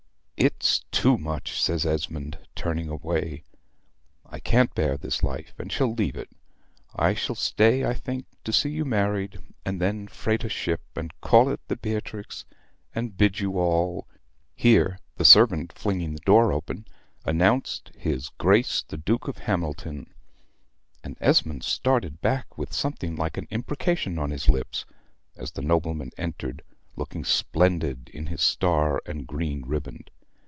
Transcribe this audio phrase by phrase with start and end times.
[0.43, 3.43] "It's too much," says Esmond, turning away.
[4.25, 6.31] "I can't bear this life, and shall leave it.
[6.95, 11.13] I shall stay, I think, to see you married, and then freight a ship, and
[11.21, 12.43] call it the 'Beatrix,'
[12.95, 14.07] and bid you all..."
[14.55, 16.87] Here the servant, flinging the door open,
[17.23, 20.11] announced his Grace the Duke of Hamilton,
[21.03, 24.85] and Esmond started back with something like an imprecation on his lips,
[25.35, 26.63] as the nobleman entered,
[26.95, 30.03] looking splendid in his star and green ribbon.